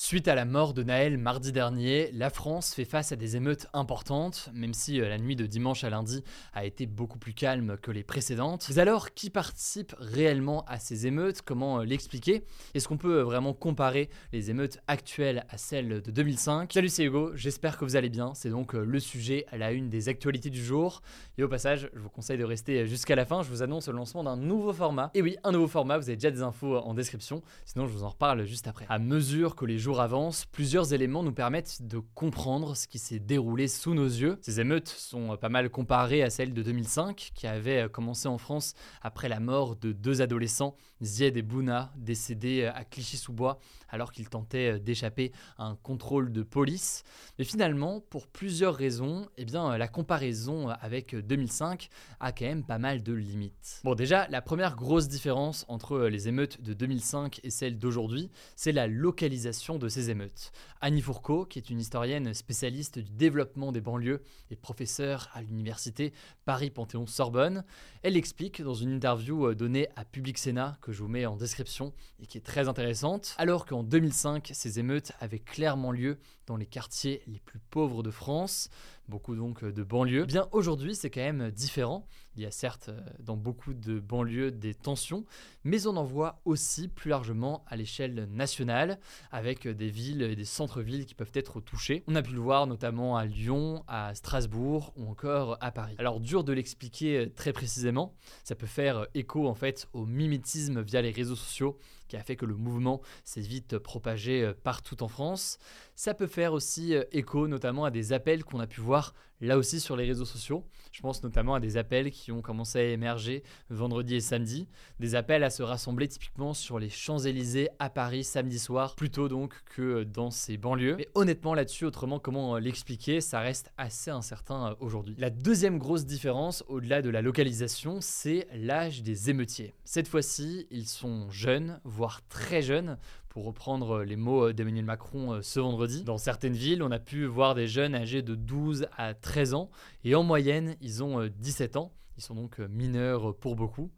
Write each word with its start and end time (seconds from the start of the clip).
Suite 0.00 0.28
à 0.28 0.36
la 0.36 0.44
mort 0.44 0.74
de 0.74 0.84
Naël 0.84 1.18
mardi 1.18 1.50
dernier, 1.50 2.12
la 2.12 2.30
France 2.30 2.72
fait 2.72 2.84
face 2.84 3.10
à 3.10 3.16
des 3.16 3.34
émeutes 3.34 3.66
importantes, 3.72 4.48
même 4.54 4.72
si 4.72 5.00
euh, 5.00 5.08
la 5.08 5.18
nuit 5.18 5.34
de 5.34 5.44
dimanche 5.44 5.82
à 5.82 5.90
lundi 5.90 6.22
a 6.54 6.64
été 6.64 6.86
beaucoup 6.86 7.18
plus 7.18 7.34
calme 7.34 7.76
que 7.82 7.90
les 7.90 8.04
précédentes. 8.04 8.68
Mais 8.68 8.78
alors, 8.78 9.12
qui 9.12 9.28
participe 9.28 9.96
réellement 9.98 10.64
à 10.68 10.78
ces 10.78 11.08
émeutes? 11.08 11.42
Comment 11.42 11.80
euh, 11.80 11.84
l'expliquer? 11.84 12.44
Est-ce 12.74 12.86
qu'on 12.86 12.96
peut 12.96 13.18
euh, 13.18 13.24
vraiment 13.24 13.54
comparer 13.54 14.08
les 14.32 14.50
émeutes 14.50 14.78
actuelles 14.86 15.44
à 15.48 15.58
celles 15.58 16.00
de 16.00 16.10
2005 16.12 16.72
Salut, 16.72 16.90
c'est 16.90 17.02
Hugo, 17.02 17.32
j'espère 17.34 17.76
que 17.76 17.84
vous 17.84 17.96
allez 17.96 18.08
bien. 18.08 18.34
C'est 18.34 18.50
donc 18.50 18.74
le 18.74 19.00
sujet 19.00 19.46
à 19.50 19.58
la 19.58 19.72
une 19.72 19.90
des 19.90 20.08
actualités 20.08 20.48
du 20.48 20.64
jour. 20.64 21.02
Et 21.38 21.42
au 21.42 21.48
passage, 21.48 21.90
je 21.92 21.98
vous 21.98 22.08
conseille 22.08 22.38
de 22.38 22.44
rester 22.44 22.86
jusqu'à 22.86 23.16
la 23.16 23.26
fin. 23.26 23.42
Je 23.42 23.48
vous 23.48 23.64
annonce 23.64 23.88
le 23.88 23.96
lancement 23.96 24.22
d'un 24.22 24.36
nouveau 24.36 24.72
format. 24.72 25.10
Et 25.14 25.22
oui, 25.22 25.36
un 25.42 25.50
nouveau 25.50 25.66
format, 25.66 25.98
vous 25.98 26.08
avez 26.08 26.16
déjà 26.16 26.30
des 26.30 26.42
infos 26.42 26.76
en 26.76 26.94
description. 26.94 27.42
Sinon, 27.64 27.88
je 27.88 27.92
vous 27.92 28.04
en 28.04 28.10
reparle 28.10 28.44
juste 28.44 28.68
après. 28.68 28.86
À 28.88 29.00
mesure 29.00 29.56
que 29.56 29.64
les 29.64 29.87
avance, 29.96 30.44
plusieurs 30.44 30.92
éléments 30.92 31.22
nous 31.22 31.32
permettent 31.32 31.82
de 31.82 31.98
comprendre 32.14 32.76
ce 32.76 32.86
qui 32.86 32.98
s'est 32.98 33.18
déroulé 33.18 33.66
sous 33.66 33.94
nos 33.94 34.06
yeux. 34.06 34.38
Ces 34.42 34.60
émeutes 34.60 34.88
sont 34.88 35.36
pas 35.36 35.48
mal 35.48 35.70
comparées 35.70 36.22
à 36.22 36.30
celles 36.30 36.52
de 36.52 36.62
2005, 36.62 37.30
qui 37.34 37.46
avaient 37.46 37.88
commencé 37.90 38.28
en 38.28 38.38
France 38.38 38.74
après 39.02 39.28
la 39.28 39.40
mort 39.40 39.76
de 39.76 39.92
deux 39.92 40.20
adolescents, 40.20 40.76
Zied 41.00 41.36
et 41.36 41.42
Bouna, 41.42 41.92
décédés 41.96 42.66
à 42.66 42.84
Clichy-sous-Bois 42.84 43.58
alors 43.88 44.12
qu'ils 44.12 44.28
tentaient 44.28 44.78
d'échapper 44.78 45.32
à 45.56 45.64
un 45.64 45.76
contrôle 45.76 46.32
de 46.32 46.42
police. 46.42 47.04
Mais 47.38 47.44
finalement, 47.44 48.00
pour 48.00 48.26
plusieurs 48.26 48.74
raisons, 48.74 49.28
eh 49.36 49.44
bien, 49.44 49.76
la 49.78 49.88
comparaison 49.88 50.68
avec 50.68 51.16
2005 51.16 51.88
a 52.20 52.32
quand 52.32 52.44
même 52.44 52.64
pas 52.64 52.78
mal 52.78 53.02
de 53.02 53.12
limites. 53.12 53.80
Bon, 53.84 53.94
déjà, 53.94 54.28
la 54.28 54.42
première 54.42 54.76
grosse 54.76 55.08
différence 55.08 55.64
entre 55.68 56.00
les 56.00 56.28
émeutes 56.28 56.62
de 56.62 56.74
2005 56.74 57.40
et 57.42 57.50
celles 57.50 57.78
d'aujourd'hui, 57.78 58.30
c'est 58.56 58.72
la 58.72 58.86
localisation 58.86 59.77
de 59.78 59.88
ces 59.88 60.10
émeutes. 60.10 60.52
Annie 60.80 61.00
Fourcault, 61.00 61.44
qui 61.44 61.58
est 61.58 61.70
une 61.70 61.80
historienne 61.80 62.34
spécialiste 62.34 62.98
du 62.98 63.10
développement 63.10 63.72
des 63.72 63.80
banlieues 63.80 64.22
et 64.50 64.56
professeure 64.56 65.28
à 65.32 65.42
l'université 65.42 66.12
Paris-Panthéon-Sorbonne, 66.44 67.64
elle 68.02 68.16
explique 68.16 68.62
dans 68.62 68.74
une 68.74 68.92
interview 68.92 69.46
euh, 69.46 69.54
donnée 69.54 69.88
à 69.96 70.04
Public 70.04 70.38
Sénat 70.38 70.78
que 70.80 70.92
je 70.92 71.02
vous 71.02 71.08
mets 71.08 71.26
en 71.26 71.36
description 71.36 71.92
et 72.20 72.26
qui 72.26 72.38
est 72.38 72.42
très 72.42 72.68
intéressante, 72.68 73.34
alors 73.38 73.66
qu'en 73.66 73.82
2005, 73.82 74.50
ces 74.52 74.78
émeutes 74.78 75.12
avaient 75.20 75.38
clairement 75.38 75.92
lieu 75.92 76.18
dans 76.46 76.56
les 76.56 76.66
quartiers 76.66 77.22
les 77.26 77.40
plus 77.40 77.58
pauvres 77.70 78.02
de 78.02 78.10
France, 78.10 78.70
beaucoup 79.08 79.34
donc 79.34 79.64
euh, 79.64 79.72
de 79.72 79.82
banlieues. 79.82 80.22
Eh 80.24 80.26
bien 80.26 80.48
aujourd'hui, 80.52 80.94
c'est 80.94 81.10
quand 81.10 81.20
même 81.20 81.50
différent. 81.50 82.06
Il 82.36 82.42
y 82.42 82.46
a 82.46 82.50
certes 82.50 82.90
euh, 82.90 83.00
dans 83.20 83.36
beaucoup 83.36 83.74
de 83.74 83.98
banlieues 83.98 84.52
des 84.52 84.74
tensions, 84.74 85.24
mais 85.64 85.86
on 85.86 85.96
en 85.96 86.04
voit 86.04 86.40
aussi 86.44 86.88
plus 86.88 87.10
largement 87.10 87.64
à 87.66 87.76
l'échelle 87.76 88.28
nationale, 88.30 88.98
avec 89.32 89.66
des 89.66 89.90
villes 89.90 90.22
et 90.22 90.36
des 90.36 90.44
centres-villes 90.44 91.06
qui 91.06 91.14
peuvent 91.14 91.32
être 91.34 91.60
touchés. 91.60 92.04
On 92.06 92.14
a 92.14 92.22
pu 92.22 92.32
le 92.32 92.40
voir 92.40 92.66
notamment 92.66 93.16
à 93.16 93.24
Lyon, 93.24 93.82
à 93.88 94.14
Strasbourg 94.14 94.92
ou 94.96 95.08
encore 95.08 95.56
à 95.60 95.72
Paris. 95.72 95.96
Alors 95.98 96.20
dur 96.20 96.44
de 96.44 96.52
l'expliquer 96.52 97.18
euh, 97.18 97.32
très 97.34 97.52
précisément, 97.52 98.14
ça 98.44 98.54
peut 98.54 98.66
faire 98.66 99.06
écho 99.14 99.48
en 99.48 99.54
fait 99.54 99.88
au 99.92 100.06
mimétisme 100.06 100.80
via 100.82 101.02
les 101.02 101.10
réseaux 101.10 101.36
sociaux 101.36 101.78
qui 102.08 102.16
a 102.16 102.22
fait 102.22 102.36
que 102.36 102.46
le 102.46 102.56
mouvement 102.56 103.00
s'est 103.24 103.40
vite 103.40 103.78
propagé 103.78 104.52
partout 104.64 105.02
en 105.02 105.08
France. 105.08 105.58
Ça 105.94 106.14
peut 106.14 106.26
faire 106.26 106.52
aussi 106.52 106.94
écho 107.12 107.48
notamment 107.48 107.84
à 107.84 107.90
des 107.90 108.12
appels 108.12 108.44
qu'on 108.44 108.60
a 108.60 108.66
pu 108.66 108.80
voir 108.80 109.14
là 109.40 109.58
aussi 109.58 109.80
sur 109.80 109.96
les 109.96 110.04
réseaux 110.04 110.24
sociaux. 110.24 110.64
Je 110.92 111.00
pense 111.00 111.22
notamment 111.22 111.54
à 111.54 111.60
des 111.60 111.76
appels 111.76 112.10
qui 112.10 112.32
ont 112.32 112.42
commencé 112.42 112.78
à 112.78 112.82
émerger 112.82 113.42
vendredi 113.70 114.16
et 114.16 114.20
samedi, 114.20 114.68
des 115.00 115.14
appels 115.14 115.44
à 115.44 115.50
se 115.50 115.62
rassembler 115.62 116.08
typiquement 116.08 116.54
sur 116.54 116.78
les 116.78 116.88
Champs-Élysées 116.88 117.68
à 117.78 117.90
Paris 117.90 118.24
samedi 118.24 118.58
soir, 118.58 118.94
plutôt 118.96 119.28
donc 119.28 119.54
que 119.76 120.04
dans 120.04 120.30
ces 120.30 120.56
banlieues. 120.56 120.96
Mais 120.96 121.08
honnêtement 121.14 121.54
là-dessus, 121.54 121.84
autrement 121.84 122.18
comment 122.18 122.56
euh, 122.56 122.60
l'expliquer, 122.60 123.20
ça 123.20 123.40
reste 123.40 123.70
assez 123.76 124.10
incertain 124.10 124.70
euh, 124.70 124.74
aujourd'hui. 124.80 125.14
La 125.18 125.30
deuxième 125.30 125.78
grosse 125.78 126.04
différence, 126.04 126.64
au-delà 126.68 127.02
de 127.02 127.10
la 127.10 127.22
localisation, 127.22 127.98
c'est 128.00 128.48
l'âge 128.54 129.02
des 129.02 129.30
émeutiers. 129.30 129.74
Cette 129.84 130.08
fois-ci, 130.08 130.66
ils 130.70 130.86
sont 130.86 131.30
jeunes, 131.30 131.80
très 132.28 132.62
jeunes, 132.62 132.98
pour 133.28 133.44
reprendre 133.44 134.02
les 134.02 134.16
mots 134.16 134.52
d'Emmanuel 134.52 134.84
Macron 134.84 135.34
euh, 135.34 135.42
ce 135.42 135.60
vendredi. 135.60 136.04
Dans 136.04 136.18
certaines 136.18 136.54
villes, 136.54 136.82
on 136.82 136.90
a 136.90 136.98
pu 136.98 137.24
voir 137.24 137.54
des 137.54 137.66
jeunes 137.66 137.94
âgés 137.94 138.22
de 138.22 138.34
12 138.34 138.86
à 138.96 139.14
13 139.14 139.54
ans, 139.54 139.70
et 140.04 140.14
en 140.14 140.22
moyenne, 140.22 140.76
ils 140.80 141.02
ont 141.02 141.28
17 141.38 141.76
ans. 141.76 141.92
Ils 142.16 142.22
sont 142.22 142.34
donc 142.34 142.58
mineurs 142.58 143.36
pour 143.36 143.54
beaucoup. 143.54 143.90